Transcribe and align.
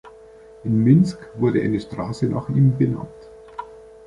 In 0.63 0.83
Minsk 0.83 1.19
wurde 1.35 1.61
eine 1.61 1.79
Straße 1.79 2.25
nach 2.25 2.49
ihm 2.49 2.75
benannt. 2.75 3.29